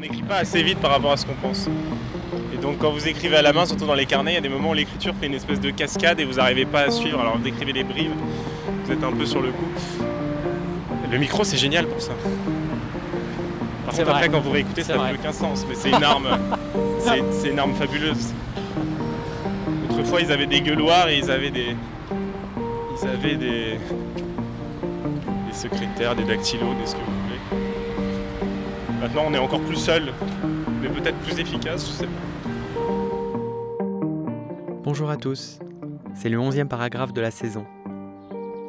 [0.00, 1.68] on n'écrit pas assez vite par rapport à ce qu'on pense.
[2.54, 4.40] Et donc quand vous écrivez à la main, surtout dans les carnets, il y a
[4.40, 7.20] des moments où l'écriture fait une espèce de cascade et vous n'arrivez pas à suivre.
[7.20, 8.12] Alors vous écrivez des bribes,
[8.84, 9.68] vous êtes un peu sur le coup.
[11.10, 12.12] Le micro c'est génial pour ça.
[13.84, 16.28] Par contre après quand vous réécoutez ça n'a plus aucun sens, mais c'est une arme.
[17.30, 18.32] c'est une arme fabuleuse.
[19.90, 21.76] Autrefois ils avaient des gueuloirs et ils avaient des.
[22.10, 23.78] Ils avaient des.
[25.46, 27.19] des secrétaires, des dactylos, des ce que vous voulez.
[29.00, 30.12] Maintenant on est encore plus seul,
[30.82, 32.02] mais peut-être plus efficace.
[34.84, 35.58] Bonjour à tous,
[36.14, 37.64] c'est le 11e paragraphe de la saison.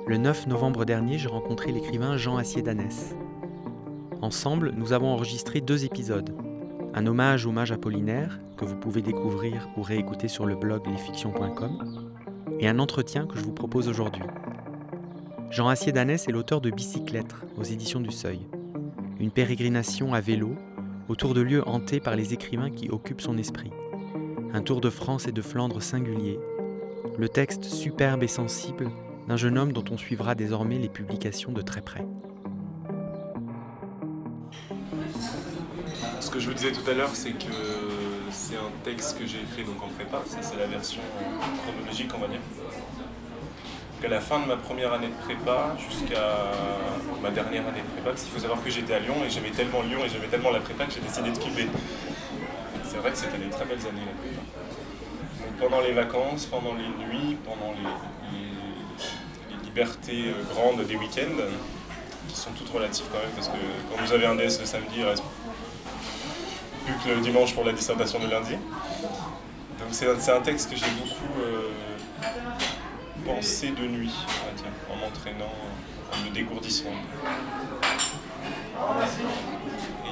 [0.08, 3.14] Le 9 novembre dernier, j'ai rencontré l'écrivain Jean Assier-Danès.
[4.22, 6.34] Ensemble, nous avons enregistré deux épisodes.
[6.94, 12.06] Un hommage au mage Apollinaire, que vous pouvez découvrir ou réécouter sur le blog lesfictions.com,
[12.62, 14.24] et un entretien que je vous propose aujourd'hui.
[15.50, 18.40] Jean Assier-Danès est l'auteur de Bicyclette aux éditions du Seuil.
[19.22, 20.56] Une pérégrination à vélo
[21.08, 23.70] autour de lieux hantés par les écrivains qui occupent son esprit.
[24.52, 26.40] Un tour de France et de Flandre singulier.
[27.20, 28.90] Le texte superbe et sensible
[29.28, 32.04] d'un jeune homme dont on suivra désormais les publications de très près.
[36.20, 37.54] Ce que je vous disais tout à l'heure, c'est que
[38.32, 41.02] c'est un texte que j'ai écrit donc en prépa, c'est la version
[41.64, 42.40] chronologique on va dire.
[44.04, 46.52] À la fin de ma première année de prépa jusqu'à
[47.22, 49.52] ma dernière année de prépa, parce qu'il faut savoir que j'étais à Lyon et j'aimais
[49.52, 51.68] tellement Lyon et j'aimais tellement la prépa que j'ai décidé de quitter.
[52.84, 54.42] C'est vrai que c'était des très belles années la prépa.
[55.46, 57.88] Donc pendant les vacances, pendant les nuits, pendant les,
[59.64, 61.44] libertés euh, grandes des week-ends,
[62.28, 63.54] qui sont toutes relatives quand même, parce que
[63.90, 65.24] quand vous avez un DS le samedi, il reste
[66.86, 68.56] plus que le dimanche pour la dissertation de lundi.
[69.80, 71.70] Donc c'est un, texte que j'ai beaucoup euh,
[73.26, 74.14] pensé de nuit,
[74.58, 75.54] dire, en m'entraînant,
[76.12, 76.92] en me dégourdissant.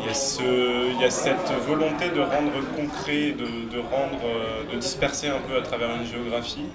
[0.01, 4.19] Il y, a ce, il y, a cette volonté de rendre concret, de, de, rendre,
[4.23, 6.67] euh, de disperser un peu à travers une géographie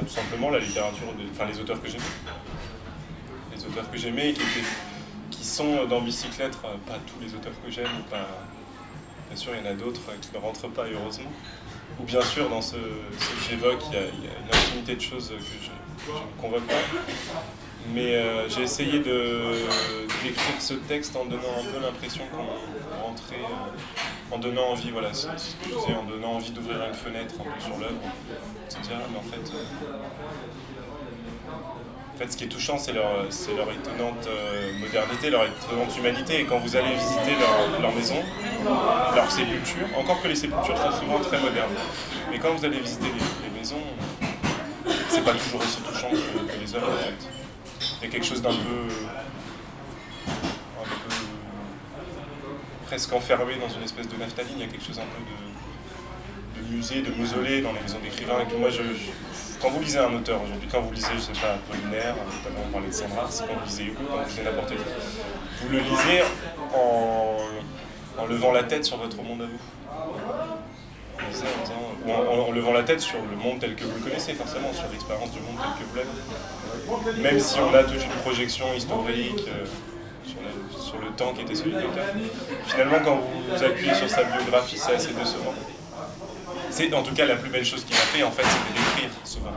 [0.00, 2.04] tout simplement la littérature, enfin les auteurs que j'aimais.
[3.54, 4.42] Les auteurs que j'aimais et qui,
[5.30, 9.68] qui sont dans Bicyclette, euh, pas tous les auteurs que j'aime, bien sûr il y
[9.68, 11.30] en a d'autres qui ne rentrent pas heureusement.
[12.00, 12.80] Ou bien sûr dans ce, que
[13.48, 16.74] j'évoque, il, y, a une infinité de choses que je, ne convoque pas.
[17.92, 24.34] Mais euh, j'ai essayé d'écrire ce texte en donnant un peu l'impression qu'on rentrait, euh,
[24.34, 25.32] en donnant envie, voilà, ce, que
[25.64, 28.00] je disais, en donnant envie d'ouvrir une fenêtre sur l'œuvre,
[28.66, 28.96] etc.
[29.10, 29.62] Mais en fait, euh,
[32.14, 34.28] en fait, ce qui est touchant, c'est leur, leur, étonnante
[34.78, 36.40] modernité, leur étonnante humanité.
[36.40, 38.22] Et quand vous allez visiter leur, leur, maison,
[39.14, 41.74] leur sépulture, encore que les sépultures sont souvent très modernes,
[42.30, 43.82] mais quand vous allez visiter les, maisons,
[45.08, 47.28] c'est pas toujours aussi touchant que, les œuvres en fait.
[48.00, 48.94] Il y a quelque chose d'un peu,
[52.86, 54.54] presque enfermé dans une espèce de naphtaline.
[54.56, 55.36] Il y a quelque chose un peu de,
[56.62, 58.44] musée, de mausolée dans les maisons d'écrivains.
[58.58, 58.68] Moi,
[59.60, 62.72] quand vous lisez un auteur aujourd'hui, quand vous lisez, je sais pas, Apollinaire, notamment on
[62.72, 64.84] parlait de Sandras, quand vous lisez Hugo, quand vous lisez n'importe qui,
[65.62, 66.22] vous le lisez
[66.74, 67.36] en,
[68.22, 69.58] en levant la tête sur votre monde à vous
[72.12, 75.30] en, levant la tête sur le monde tel que vous le connaissez, forcément, sur l'expérience
[75.30, 77.22] du monde tel que vous l'avez.
[77.22, 79.64] Même si on a toute une projection historique euh,
[80.78, 82.04] sur, le temps qui était celui de l'auteur,
[82.66, 85.54] finalement, quand vous vous appuyez sur sa biographie, c'est assez décevant.
[86.76, 89.10] C'est en tout cas la plus belle chose qu'il a fait, en fait, c'était d'écrire,
[89.22, 89.52] souvent.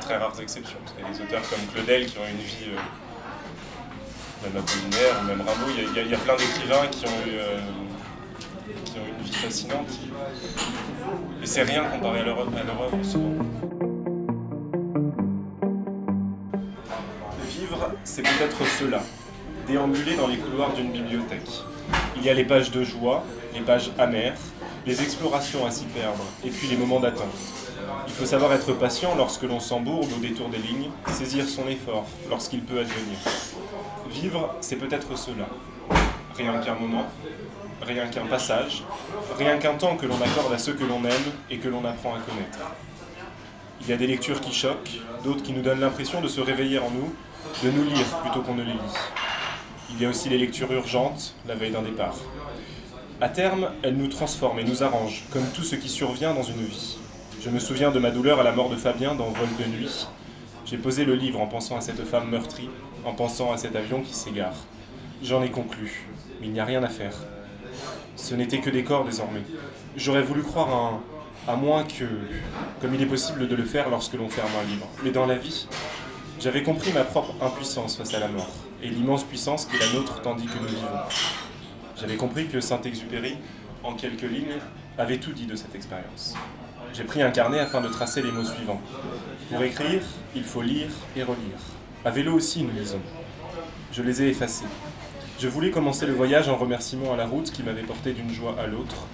[0.00, 2.74] Très rares exceptions, qu'il y a des auteurs comme Claudel qui ont une vie.
[2.74, 2.80] Euh,
[4.42, 7.60] même Apollinaire, même Rimbaud, il y, a, plein d'écrivains qui ont eu euh,
[8.84, 9.86] qui ont une vie fascinante.
[11.40, 13.44] Et c'est rien comparé à leur, œuvre souvent.
[17.46, 19.00] Vivre, c'est peut-être cela,
[19.68, 21.50] déambuler dans les couloirs d'une bibliothèque.
[22.16, 24.34] Il y a les pages de joie, les pages amères,
[24.90, 27.28] les explorations à s'y perdre, et puis les moments d'attente.
[28.08, 32.06] Il faut savoir être patient lorsque l'on s'embourbe au détour des lignes, saisir son effort
[32.28, 33.16] lorsqu'il peut advenir.
[34.10, 35.46] Vivre, c'est peut-être cela.
[36.36, 37.06] Rien qu'un moment,
[37.80, 38.82] rien qu'un passage,
[39.38, 42.16] rien qu'un temps que l'on accorde à ceux que l'on aime et que l'on apprend
[42.16, 42.58] à connaître.
[43.82, 46.80] Il y a des lectures qui choquent, d'autres qui nous donnent l'impression de se réveiller
[46.80, 47.14] en nous,
[47.62, 48.96] de nous lire plutôt qu'on ne les lit.
[49.90, 52.16] Il y a aussi les lectures urgentes, la veille d'un départ.
[53.22, 56.64] À terme, elles nous transforment et nous arrangent, comme tout ce qui survient dans une
[56.64, 56.96] vie.
[57.42, 60.06] Je me souviens de ma douleur à la mort de Fabien dans Vol de nuit.
[60.64, 62.70] J'ai posé le livre en pensant à cette femme meurtrie,
[63.04, 64.54] en pensant à cet avion qui s'égare.
[65.22, 66.08] J'en ai conclu,
[66.40, 67.12] mais il n'y a rien à faire.
[68.16, 69.42] Ce n'était que des corps désormais.
[69.96, 71.02] J'aurais voulu croire
[71.46, 72.06] à, à moins que,
[72.80, 74.86] comme il est possible de le faire lorsque l'on ferme un livre.
[75.04, 75.66] Mais dans la vie,
[76.40, 78.48] j'avais compris ma propre impuissance face à la mort
[78.82, 81.49] et l'immense puissance qui est la nôtre tandis que nous vivons.
[82.00, 83.36] J'avais compris que Saint-Exupéry,
[83.84, 84.58] en quelques lignes,
[84.96, 86.34] avait tout dit de cette expérience.
[86.94, 88.80] J'ai pris un carnet afin de tracer les mots suivants.
[89.50, 90.02] Pour écrire,
[90.34, 91.58] il faut lire et relire.
[92.04, 93.00] À vélo aussi, nous lisons.
[93.92, 94.64] Je les ai effacés.
[95.38, 98.56] Je voulais commencer le voyage en remerciement à la route qui m'avait porté d'une joie
[98.58, 99.06] à l'autre.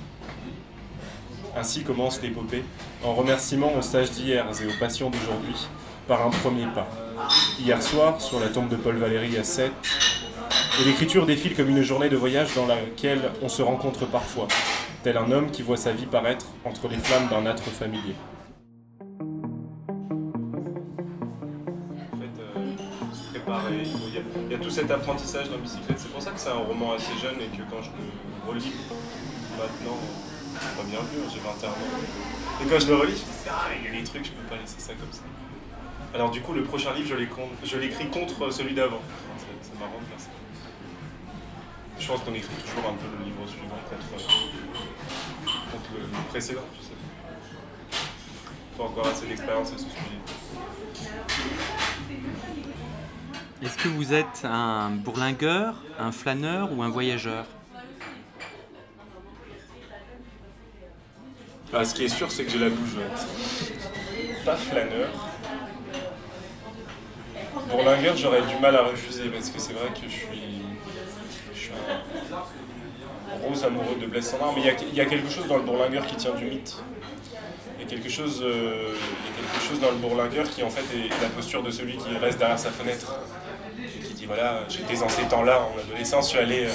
[1.57, 2.63] Ainsi commence l'épopée,
[3.03, 5.67] en remerciement aux sages d'hier et aux patients d'aujourd'hui,
[6.07, 6.89] par un premier pas.
[7.59, 9.73] Hier soir, sur la tombe de Paul Valéry à 7,
[10.79, 14.47] et l'écriture défile comme une journée de voyage dans laquelle on se rencontre parfois,
[15.03, 18.15] tel un homme qui voit sa vie paraître entre les flammes d'un âtre familier.
[22.13, 25.99] En fait, euh, se préparer, il y, a, tout cet apprentissage dans bicyclette.
[25.99, 28.73] C'est pour ça que c'est un roman assez jeune et que quand je le relis
[29.57, 29.99] maintenant,
[30.77, 31.73] pas bien vu, j'ai 21 ans.
[32.63, 34.31] Et quand je le relis, je me dis, ah, il y a des trucs, je
[34.33, 35.23] peux pas laisser ça comme ça.
[36.15, 37.17] Alors du coup, le prochain livre,
[37.65, 39.01] je l'écris contre celui d'avant.
[39.63, 40.36] C'est marrant de faire ça.
[41.99, 44.27] Je pense qu'on écrit toujours un peu le livre suivant contre,
[45.73, 46.61] contre le, le précédent.
[46.79, 46.93] Je sais.
[48.79, 50.21] Pas encore assez d'expérience à ce sujet.
[53.63, 57.47] Est-ce que vous êtes un bourlingueur, un flâneur ou un voyageur?
[61.73, 63.27] Ah, ce qui est sûr, c'est que j'ai la bougeotte.
[64.45, 65.09] Pas flâneur.
[67.71, 70.56] Bourlingueur, j'aurais du mal à refuser parce que c'est vrai que je suis
[73.37, 76.07] un rose amoureux de Blaise Sandrard, mais il y, a, quelque chose dans le bourlingueur
[76.07, 76.77] qui tient du mythe.
[77.79, 80.71] Il y a quelque chose, euh, y a quelque chose dans le bourlingueur qui en
[80.71, 83.21] fait est la posture de celui qui reste derrière sa fenêtre.
[84.07, 86.71] Qui dit voilà, j'étais en ces temps-là, en adolescence, je suis allé, euh,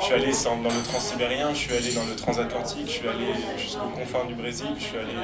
[0.00, 3.26] je suis allé dans le transsibérien, je suis allé dans le transatlantique, je suis allé
[3.58, 5.14] jusqu'aux confins du Brésil, je suis allé,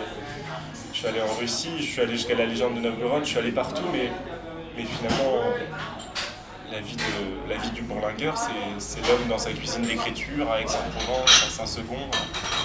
[0.92, 3.38] je suis allé en Russie, je suis allé jusqu'à la légende de Novgorod, je suis
[3.38, 4.10] allé partout, mais
[4.84, 5.42] finalement,
[6.72, 8.34] la vie, de, la vie du bourlingueur,
[8.78, 12.08] c'est l'homme dans sa cuisine d'écriture, à Aix-en-Provence, à Saint-Segon,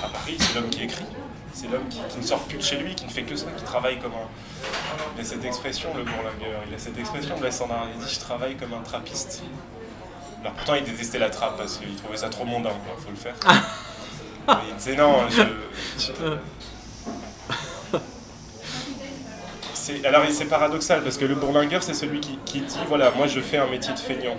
[0.03, 1.05] à Paris, c'est l'homme qui écrit.
[1.53, 3.47] C'est l'homme qui, qui ne sort plus de chez lui, qui ne fait que ça,
[3.57, 4.27] qui travaille comme un.
[5.17, 6.61] Il a cette expression, le bourlingueur.
[6.67, 7.35] Il a cette expression.
[7.35, 9.41] Il dit Je travaille comme un trappiste.
[10.41, 13.15] Alors pourtant, il détestait la trappe parce qu'il trouvait ça trop mondain, il faut le
[13.15, 13.33] faire.
[14.47, 15.41] Mais il disait Non, je.
[15.99, 16.37] je-
[20.05, 23.57] Alors c'est paradoxal parce que le bourlingueur c'est celui qui, dit voilà moi je fais
[23.57, 24.35] un métier de feignant.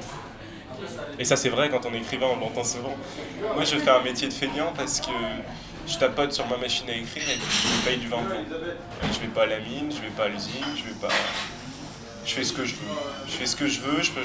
[1.18, 2.96] Et ça c'est vrai quand on est écrivain on l'entend souvent.
[3.54, 5.10] Moi je fais un métier de feignant parce que
[5.86, 8.36] je tapote sur ma machine à écrire et je paye du vin blanc.
[8.40, 11.08] Et je vais pas à la mine je vais pas à l'usine je vais pas
[12.26, 12.80] je fais ce que je veux.
[13.26, 14.20] Je fais ce que je veux je peux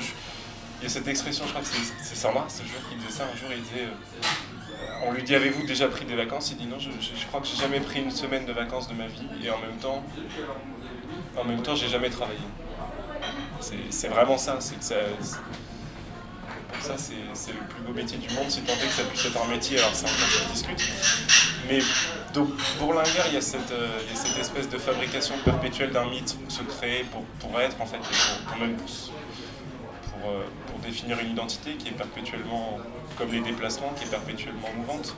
[0.81, 1.67] il y a cette expression je crois que
[2.01, 5.33] c'est Sandra ce jour qui disait ça un jour il disait euh, on lui dit
[5.33, 6.51] avez-vous déjà pris des vacances?
[6.51, 8.89] Il dit non je, je- je crois que j'ai jamais pris une semaine de vacances
[8.89, 10.03] de ma vie et en même temps
[11.37, 12.39] en même temps, j'ai jamais travaillé.
[13.89, 14.57] C'est vraiment ça.
[14.59, 14.95] C'est que ça.
[16.73, 19.25] Pour ça, c'est le plus beau métier du monde, si tant est que ça puisse
[19.25, 19.79] être un métier.
[19.79, 20.91] Alors, ça se discute.
[21.69, 21.79] Mais
[23.37, 26.61] a cette, euh, il y a cette espèce de fabrication perpétuelle d'un mythe pour se
[26.63, 31.31] créer, pour, pour être, en fait, pour, pour même pour, pour, euh, pour définir une
[31.31, 32.79] identité qui est perpétuellement,
[33.17, 35.15] comme les déplacements, qui est perpétuellement mouvante.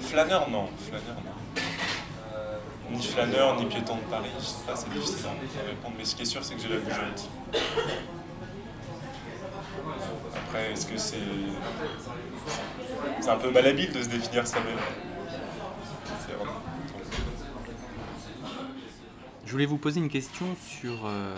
[0.00, 0.48] Flâneur.
[0.86, 1.37] Flâneur, non
[2.90, 6.14] ni flâneur, ni piéton de Paris, je sais pas, c'est difficile à répondre, mais ce
[6.16, 7.28] qui est sûr, c'est que j'ai la bougeotte.
[10.34, 11.16] Après, est-ce que c'est.
[13.20, 14.76] C'est un peu malhabile de se définir soi-même?
[16.36, 16.60] Vraiment.
[19.44, 21.34] Je voulais vous poser une question sur, euh,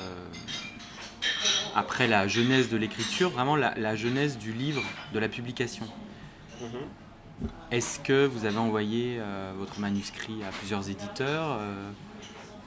[1.77, 4.83] après la genèse de l'écriture, vraiment la, la genèse du livre,
[5.13, 5.87] de la publication.
[6.61, 6.69] Mhm.
[7.71, 11.91] Est-ce que vous avez envoyé euh, votre manuscrit à plusieurs éditeurs euh,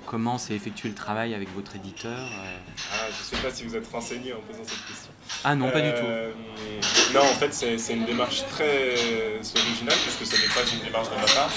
[0.06, 2.58] Comment s'est effectué le travail avec votre éditeur euh?
[2.94, 5.12] Ah, je sais pas si vous êtes renseigné en posant cette question.
[5.44, 7.14] Ah non, pas du tout.
[7.14, 10.84] Non, en fait, c'est c'est une démarche très originale, parce que ce n'est pas une
[10.84, 11.52] démarche de ma part.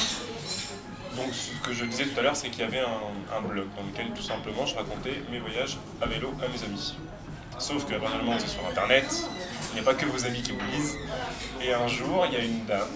[1.16, 3.66] Donc, ce que je disais tout à l'heure, c'est qu'il y avait un, un blog
[3.76, 6.94] dans lequel, tout simplement, je racontais mes voyages à vélo à mes amis.
[7.58, 9.06] Sauf que, normalement, c'est sur Internet,
[9.70, 10.96] il n'y a pas que vos amis qui vous lisent.
[11.62, 12.88] Et un jour, il y a une dame,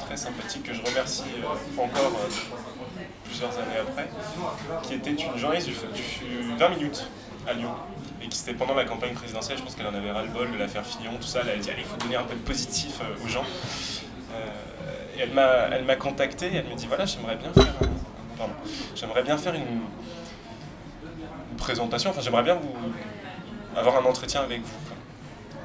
[0.00, 4.08] très sympathique, que je remercie euh, encore euh, plusieurs années après,
[4.82, 7.06] qui était une journaliste du, du 20 minutes
[7.46, 7.70] à Lyon.
[8.22, 10.84] Et qui c'était pendant la campagne présidentielle, je pense qu'elle en avait ras-le-bol de l'affaire
[10.84, 11.40] Fillon, tout ça.
[11.42, 13.44] Elle a dit allez, il faut donner un peu de positif euh, aux gens.
[15.16, 17.74] Et elle m'a, elle m'a contacté et elle me dit voilà, j'aimerais bien faire,
[18.94, 19.62] j'aimerais bien faire une,
[21.50, 22.72] une présentation, enfin j'aimerais bien vous
[23.78, 24.78] avoir un entretien avec vous.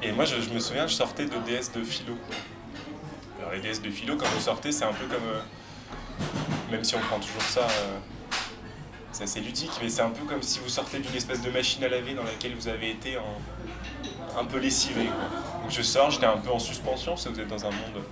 [0.02, 2.16] Et moi, je, je me souviens, je sortais de DS de philo.
[3.40, 5.40] Alors les DS de philo, quand vous sortez, c'est un peu comme, euh,
[6.70, 7.98] même si on prend toujours ça, euh,
[9.12, 11.84] c'est assez ludique, mais c'est un peu comme si vous sortez d'une espèce de machine
[11.84, 13.16] à laver dans laquelle vous avez été
[14.38, 15.04] un peu lessivé.
[15.04, 18.02] Donc je sors, j'étais un peu en suspension, parce que vous êtes dans un monde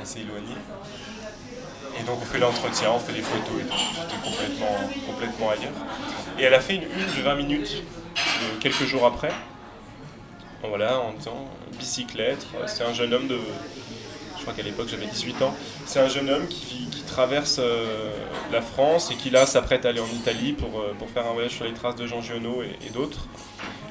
[0.00, 0.54] assez éloigné.
[1.98, 3.76] Et donc on fait l'entretien, on fait des photos et tout.
[3.94, 5.72] J'étais complètement, complètement ailleurs.
[6.38, 7.82] Et elle a fait une une de 20 minutes
[8.60, 9.32] quelques jours après.
[10.62, 11.48] Voilà, en disant
[11.78, 12.46] bicyclette.
[12.66, 13.38] C'est un jeune homme de.
[14.36, 15.54] Je crois qu'à l'époque j'avais 18 ans.
[15.86, 18.12] C'est un jeune homme qui, traverse euh,
[18.52, 21.32] la France et qui là s'apprête à aller en Italie pour, euh, pour faire un
[21.32, 23.26] voyage sur les traces de Jean Giono et, d'autres.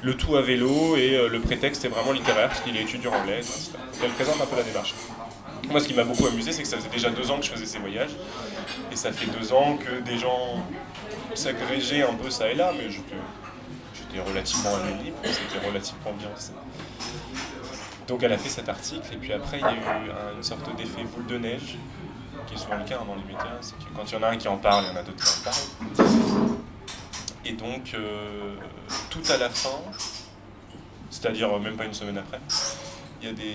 [0.02, 3.12] Le tout à vélo et euh, le prétexte est vraiment littéraire parce qu'il est étudiant
[3.12, 3.48] en lettres.
[4.02, 4.94] Elle présente un peu la démarche.
[5.68, 7.50] Moi, ce qui m'a beaucoup amusé, c'est que ça faisait déjà deux ans que je
[7.50, 8.12] faisais ces voyages.
[8.90, 10.64] Et ça fait deux ans que des gens
[11.34, 12.88] s'agrégeaient un peu ça et là, mais
[14.10, 16.28] j'étais relativement à libre, c'était relativement bien.
[18.06, 20.74] Donc elle a fait cet article, et puis après, il y a eu une sorte
[20.76, 21.78] d'effet boule de neige,
[22.46, 24.22] qui est souvent le cas hein, dans les médias, c'est que quand il y en
[24.22, 26.58] a un qui en parle, il y en a d'autres qui en parlent.
[27.44, 28.54] Et donc, euh,
[29.10, 29.78] tout à la fin,
[31.10, 32.40] c'est-à-dire même pas une semaine après,
[33.20, 33.54] il y a des,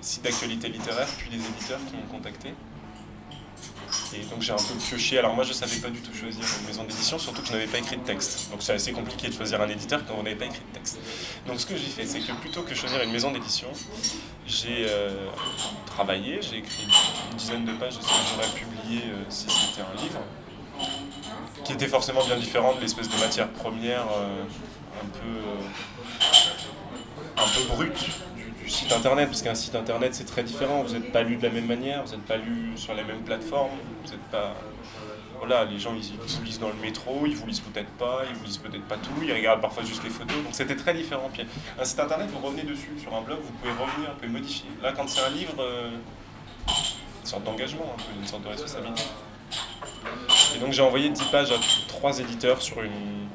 [0.00, 2.54] sites d'actualité littéraire, puis les éditeurs qui m'ont contacté.
[4.14, 5.18] Et donc j'ai un peu pioché.
[5.18, 7.66] Alors moi je savais pas du tout choisir une maison d'édition, surtout que je n'avais
[7.66, 8.50] pas écrit de texte.
[8.50, 10.98] Donc c'est assez compliqué de choisir un éditeur quand on n'avait pas écrit de texte.
[11.46, 13.68] Donc ce que j'ai fait, c'est que plutôt que choisir une maison d'édition,
[14.46, 15.26] j'ai euh,
[15.86, 16.86] travaillé, j'ai écrit
[17.30, 20.20] une dizaine de pages de ce que j'aurais publié euh, si c'était un livre,
[21.64, 24.42] qui était forcément bien différent de l'espèce de matière première euh,
[25.02, 25.40] un peu,
[27.36, 28.06] un peu brute
[28.70, 31.50] site internet, parce qu'un site internet c'est très différent, vous n'êtes pas lu de la
[31.50, 33.70] même manière, vous n'êtes pas lu sur les mêmes plateformes,
[34.04, 34.54] vous n'êtes pas.
[35.38, 38.34] Voilà, les gens ils, vous lisent dans le métro, ils vous lisent peut-être pas, ils
[38.36, 41.30] vous lisent peut-être pas tout, ils regardent parfois juste les photos, donc c'était très différent.
[41.78, 44.68] Un site internet, vous revenez dessus, sur un blog, vous pouvez revenir, vous pouvez modifier.
[44.82, 45.90] Là, quand c'est un livre, euh,
[46.68, 49.02] une sorte d'engagement, une sorte de responsabilité.
[50.54, 51.56] Et donc j'ai envoyé 10 pages à
[51.88, 53.28] trois éditeurs sur une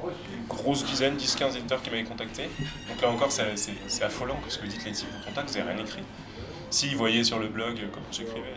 [0.48, 2.50] grosse dizaine, 10-15 éditeurs qui m'avaient contacté.
[2.90, 5.74] Donc là encore, c'est affolant parce que vous dites les types vous contactent, vous n'avez
[5.74, 6.04] rien écrit.
[6.70, 8.54] S'ils voyaient sur le blog comment j'écrivais,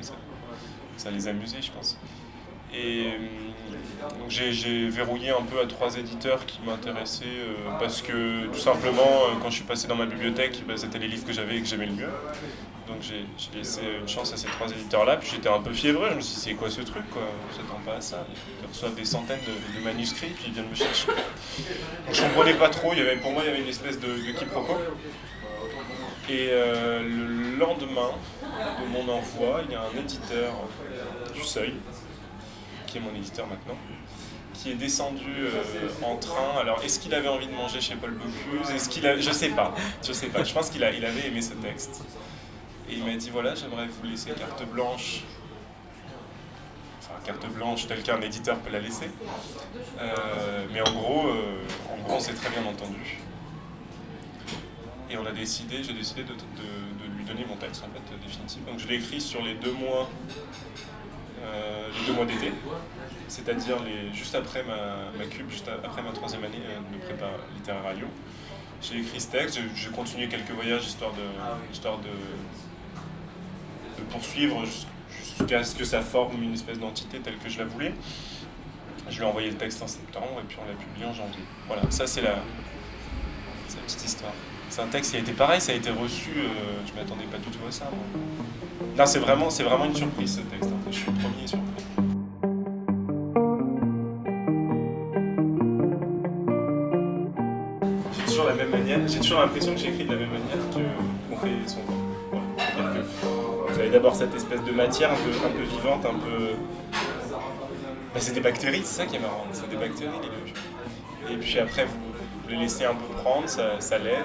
[0.97, 1.99] ça, les amusait, je pense.
[2.75, 3.13] Et
[3.71, 9.03] euh, j'ai verrouillé un peu à trois éditeurs qui m'intéressaient euh, parce que tout simplement,
[9.03, 11.61] euh, quand je suis passé dans ma bibliothèque, bah, c'était les livres que j'avais et
[11.61, 12.11] que j'aimais le mieux.
[12.87, 16.15] Donc j'ai laissé une chance à ces trois éditeurs-là, puis j'étais un peu fiévreux, je
[16.17, 17.23] me suis dit c'est quoi ce truc quoi?
[17.23, 18.27] On s'attend pas à ça.
[18.63, 19.41] Ils reçoivent des centaines
[19.77, 21.09] de, manuscrits, puis ils viennent me chercher.
[21.09, 24.01] Donc je comprenais pas trop, il y avait, pour moi il y avait une espèce
[24.01, 24.75] de, de quiproquo.
[26.31, 28.11] Et euh, le lendemain
[28.43, 30.53] de mon envoi, il y a un éditeur
[31.35, 31.75] du Seuil,
[32.99, 33.77] qui est mon éditeur maintenant,
[34.55, 36.59] qui est descendu euh, en train.
[36.61, 38.71] Alors, est-ce qu'il avait envie de manger chez Paul Bocuse?
[38.75, 39.17] Est-ce qu'il a...
[39.19, 39.75] Je sais pas.
[40.05, 40.45] Je sais pas.
[40.45, 40.93] Je pense qu'il a...
[40.93, 42.05] il avait aimé ce texte.
[42.89, 45.23] Et il m'a dit voilà, j'aimerais vous laisser carte blanche.
[47.01, 49.11] Enfin, carte blanche telle qu'un éditeur peut la laisser.
[50.01, 51.63] Euh, mais en gros, euh,
[51.93, 53.19] en gros, on s'est très bien entendu.
[55.11, 56.33] Et on a décidé, j'ai décidé de,
[57.17, 58.65] lui donner mon texte en fait définitif.
[58.65, 60.09] Donc je l'ai écrit sur les deux mois,
[61.99, 62.53] les deux mois d'été,
[63.29, 63.79] c'est-à-dire
[64.13, 66.59] juste après ma, ma cube, juste après ma troisième année
[66.93, 68.07] de prépa littéraire radio.
[68.81, 72.11] J'ai écrit ce texte, j'ai continué quelques voyages histoire de, histoire de
[74.11, 74.65] poursuivre
[75.11, 77.93] jusqu'à ce que ça forme une espèce d'entité telle que je la voulais.
[79.09, 81.43] Je lui ai envoyé le texte en septembre et puis on l'a publié en janvier.
[81.67, 82.37] Voilà, ça c'est la,
[83.79, 84.33] petite histoire.
[84.71, 86.49] C'est un texte qui a été pareil, ça a été reçu, euh,
[86.87, 87.91] je m'attendais pas du tout à ça.
[88.97, 91.85] Là c'est vraiment, c'est vraiment une surprise ce texte, je suis le premier surpris.
[98.17, 100.71] J'ai toujours la même manière, j'ai toujours l'impression que j'écris de la même manière
[101.29, 101.81] qu'on fait son
[103.79, 106.55] vous avez d'abord cette espèce de matière un peu, un peu vivante, un peu.
[106.93, 110.11] Bah, c'est des bactéries, c'est ça qui est marrant, c'est des bactéries
[111.29, 112.08] les Et puis après, vous,
[112.49, 114.25] les laissez un peu prendre, ça, lève.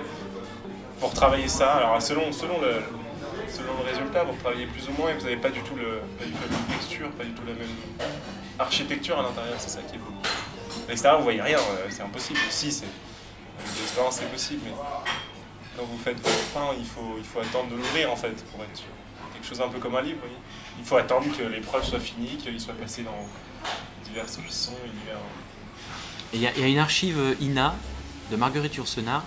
[0.99, 2.29] Pour travailler ça, alors selon,
[2.61, 5.99] le, le résultat, vous travaillez plus ou moins et vous n'avez pas du tout le,
[6.19, 7.75] la même texture, pas du tout la même
[8.57, 10.13] architecture à l'intérieur, c'est ça qui est beau.
[10.87, 12.39] À l'extérieur, vous voyez rien, euh, c'est impossible.
[12.49, 12.85] Si, c'est.
[13.79, 14.71] L'expérience, c'est possible, mais
[15.77, 18.75] quand vous faites votre pain, il faut, il attendre de l'ouvrir en fait pour être
[18.75, 18.87] sûr
[19.43, 20.19] chose un peu comme un livre.
[20.79, 23.27] Il faut attendre que l'épreuve soit finie, qu'il soit passé dans
[24.05, 24.73] diverses cuissons
[26.33, 27.75] il y, a une archive euh, INA
[28.33, 29.23] de Marguerite Yourcenar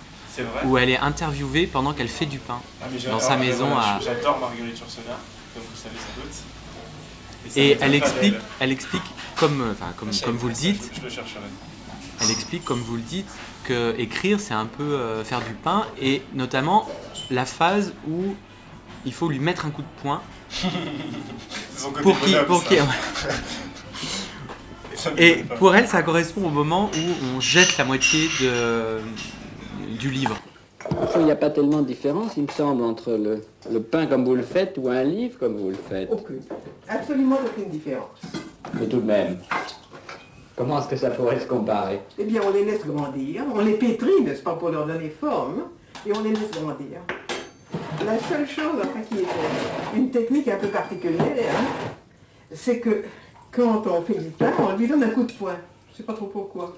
[0.65, 3.99] où elle est interviewée pendant qu'elle fait du pain ah, dans sa maison à.
[4.03, 5.17] J'adore Marguerite Yourcenar,
[5.53, 7.55] comme vous savez sans doute.
[7.55, 9.03] Et, elle explique, elle explique
[9.37, 10.91] comme, euh, enfin, comme, comme vous le dites.
[10.93, 11.39] Je le chercherai.
[12.21, 13.29] Elle explique, comme vous le dites,
[13.63, 16.87] que écrire c'est un peu euh, faire du pain et notamment
[17.29, 18.35] la phase où
[19.05, 20.21] il faut lui mettre un coup de poing.
[22.03, 22.89] pour qui, pour qui Ça me
[25.17, 28.99] Et pour elle, ça correspond au moment où on jette la moitié de,
[29.97, 30.37] du livre.
[31.17, 34.23] Il n'y a pas tellement de différence, il me semble, entre le, le pain comme
[34.23, 36.09] vous le faites ou un livre comme vous le faites.
[36.11, 36.41] Aucune.
[36.87, 38.21] Absolument aucune différence.
[38.79, 39.37] Mais tout de même,
[40.55, 41.99] comment est-ce que ça pourrait se comparer?
[42.17, 45.63] Eh bien, on les laisse grandir, on les pétrit, n'est-ce pas, pour leur donner forme,
[46.05, 46.99] et on les laisse grandir.
[48.05, 51.89] La seule chose, enfin, qui est une technique un peu particulière, hein,
[52.53, 53.03] c'est que
[53.51, 55.55] quand on fait du pain, on lui donne un coup de poing.
[55.87, 56.73] Je ne sais pas trop pourquoi.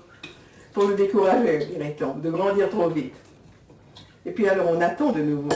[0.74, 3.16] Pour le décourager, dirait-on, de grandir trop vite.
[4.26, 5.50] Et puis alors, on attend de nouveau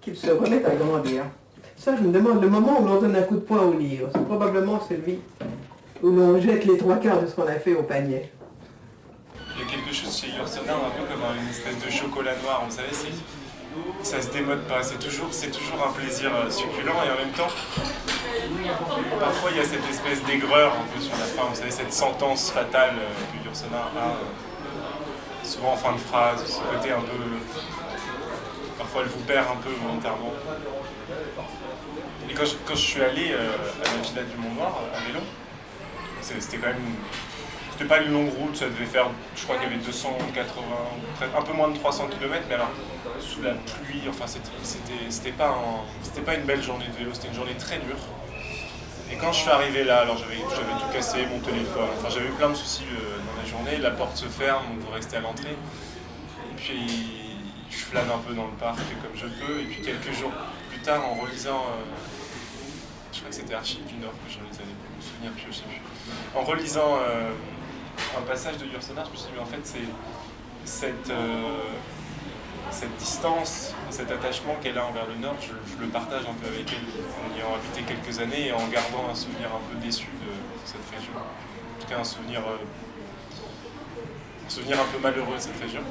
[0.00, 1.24] qu'il se remette à grandir.
[1.76, 4.08] Ça, je me demande le moment où l'on donne un coup de poing au livre.
[4.14, 5.18] C'est probablement celui
[6.02, 8.30] où l'on jette les trois quarts de ce qu'on a fait au panier.
[9.56, 12.64] Il y a quelque chose chez Yourcenar un peu comme une espèce de chocolat noir,
[12.66, 13.08] vous savez, c'est,
[14.02, 17.32] ça se démode pas, c'est toujours, c'est toujours un plaisir euh, succulent et en même
[17.32, 17.48] temps,
[19.18, 21.92] parfois il y a cette espèce d'aigreur un peu sur la fin, vous savez, cette
[21.92, 27.00] sentence fatale euh, que Yourcenar a, euh, souvent en fin de phrase, ce côté un
[27.00, 27.18] peu.
[28.78, 30.32] Parfois elle vous perd un peu volontairement.
[32.28, 35.20] Et quand je, quand je suis allé à la Villa du Mont-Noir, à vélo,
[36.20, 36.96] c'était quand même
[37.74, 40.62] c'était pas une longue route, ça devait faire, je crois qu'il y avait 280,
[41.18, 42.70] peut-être un peu moins de 300 km, mais alors
[43.20, 47.34] sous la pluie, enfin c'était- pas, un- pas une belle journée de vélo, c'était une
[47.34, 47.96] journée très dure.
[49.12, 52.32] Et quand je suis arrivé là, alors j'avais tout cassé, mon téléphone, enfin j'avais eu
[52.32, 55.20] plein de soucis euh, dans la journée, la porte se ferme, on doit rester à
[55.20, 55.50] l'entrée.
[56.50, 56.86] Et puis
[57.70, 60.32] je flâne un peu dans le parc comme je peux, et puis quelques jours
[60.70, 61.82] plus tard en relisant, euh,
[63.12, 65.64] je crois que c'était Archives du Nord que je relisais, me souvenir plus, je sais
[65.64, 65.80] plus.
[66.38, 67.30] En relisant euh,
[68.16, 69.88] un passage de Yourcenar, je me suis dit, mais en fait, c'est
[70.64, 71.58] cette, euh,
[72.70, 76.72] cette distance, cet attachement qu'elle a envers le Nord, je, le partage un peu avec
[76.72, 76.84] elle,
[77.24, 80.32] en y ayant habité quelques années et en gardant un souvenir un peu déçu de
[80.64, 81.12] cette région.
[81.14, 82.56] En tout cas, un souvenir, euh,
[84.46, 85.82] un souvenir un peu malheureux de cette région.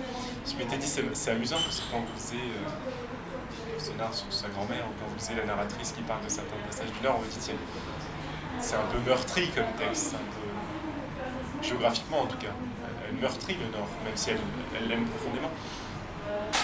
[0.45, 4.93] Je m'étais dit, c'est amusant parce que quand vous lisez euh, sur sa grand-mère, ou
[4.99, 7.37] quand vous lisez la narratrice qui parle de certains passages du Nord, on vous dit,
[7.39, 7.55] tiens,
[8.59, 10.15] c'est un peu meurtri comme texte,
[11.63, 12.53] géographiquement en tout cas.
[13.07, 15.49] Elle meurtrit le Nord, même si elle l'aime profondément.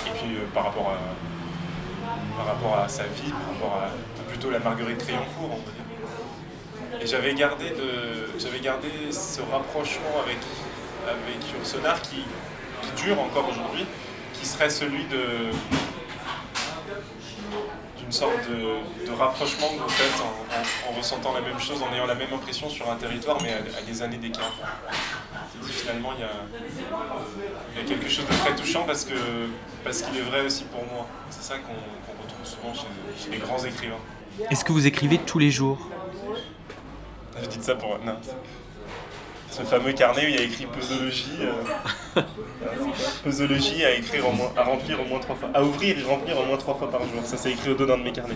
[0.08, 4.50] Et puis euh, par, rapport à, par rapport à sa vie, par rapport à plutôt
[4.50, 7.02] la Marguerite Crayoncourt, on va dire.
[7.02, 10.38] Et j'avais gardé, de, j'avais gardé ce rapprochement avec,
[11.08, 12.26] avec Yourcenar qui
[12.98, 13.86] dure encore aujourd'hui,
[14.34, 15.52] qui serait celui de
[18.10, 21.80] d'une sorte de, de rapprochement que vous faites en, en- en ressentant la même chose,
[21.84, 24.52] en ayant la même impression sur un territoire, mais à, à des années d'écart.
[25.64, 26.32] Finalement, il y, a,
[27.76, 29.14] il y a quelque chose de très touchant parce que
[29.84, 31.06] parce qu'il est vrai aussi pour moi.
[31.30, 34.00] C'est ça qu'on retrouve souvent chez, chez les grands écrivains.
[34.50, 35.78] Est-ce que vous écrivez tous les jours?
[37.40, 38.16] Vous dites ça pour non.
[39.52, 42.22] Ce fameux carnet où il y a écrit posologie, euh,
[43.24, 46.40] posologie à écrire en moins, à remplir au moins trois fois, à ouvrir et remplir
[46.40, 47.22] au moins trois fois par jour.
[47.26, 48.36] Ça c'est écrit au dos d'un de mes carnets.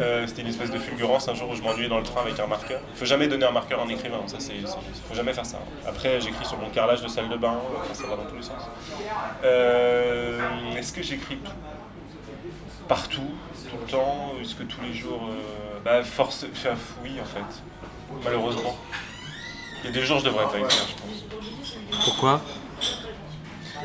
[0.00, 2.38] Euh, C'était une espèce de fulgurance un jour où je m'ennuyais dans le train avec
[2.40, 2.80] un marqueur.
[2.94, 4.54] Il faut jamais donner un marqueur à un écrivain, ça c'est,
[5.08, 5.58] faut jamais faire ça.
[5.86, 8.42] Après j'écris sur mon carrelage de salle de bain, enfin, ça va dans tous les
[8.42, 8.62] sens.
[9.44, 10.40] Euh,
[10.76, 11.52] Est-ce que j'écris tout?
[12.88, 13.20] Partout,
[13.70, 14.32] tout le temps?
[14.40, 16.46] Est-ce que tous les jours euh, Bah force,
[17.04, 17.62] oui en fait,
[18.24, 18.76] malheureusement.
[19.82, 22.04] Il y a des jours je devrais pas écrire, je pense.
[22.04, 22.40] Pourquoi?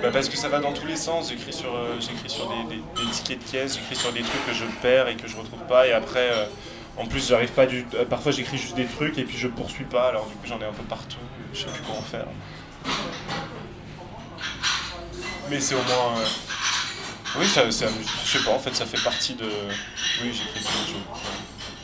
[0.01, 1.29] Bah parce que ça va dans tous les sens.
[1.29, 4.45] J'écris sur, euh, j'écris sur des, des- des tickets de caisse, j'écris sur des trucs
[4.45, 5.87] que je perds et que je retrouve pas.
[5.87, 6.45] Et après, euh,
[6.97, 7.85] en plus, j'arrive pas du.
[7.93, 10.07] euh, parfois, j'écris juste des trucs et puis je poursuis pas.
[10.09, 11.17] Alors du coup, j'en ai un peu partout.
[11.53, 12.25] Je sais plus comment faire.
[15.49, 16.15] Mais c'est au moins.
[17.39, 17.87] Oui, ça, c'est.
[18.25, 18.51] Je sais pas.
[18.51, 19.45] En fait, ça fait partie de.
[19.45, 21.19] Oui, j'écris tous les jours.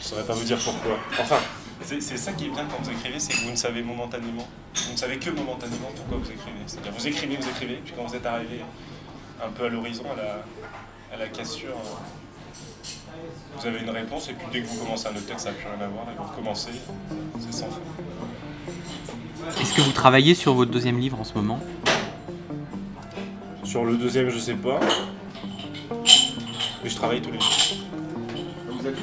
[0.02, 0.98] Je saurais pas vous dire pourquoi.
[1.20, 1.38] Enfin.
[1.82, 4.92] C'est ça qui est bien quand vous écrivez, c'est que vous ne savez momentanément, vous
[4.92, 6.60] ne savez que momentanément pourquoi vous écrivez.
[6.68, 8.62] C'est-à-dire vous écrivez, vous écrivez, puis quand vous êtes arrivé
[9.44, 10.44] un peu à l'horizon, à la,
[11.16, 11.78] à la cassure,
[13.58, 15.56] vous avez une réponse, et puis dès que vous commencez un autre texte, ça n'a
[15.56, 16.72] plus rien à voir, et vous recommencez,
[17.40, 17.82] c'est sans fin.
[19.60, 21.60] Est-ce que vous travaillez sur votre deuxième livre en ce moment?
[23.64, 24.80] Sur le deuxième, je sais pas,
[26.84, 27.78] mais je travaille tous les jours.
[28.70, 28.96] Vous êtes